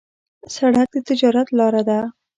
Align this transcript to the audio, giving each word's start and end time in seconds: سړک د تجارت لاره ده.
سړک 0.55 0.87
د 0.93 0.95
تجارت 1.07 1.47
لاره 1.57 1.81
ده. 1.89 1.99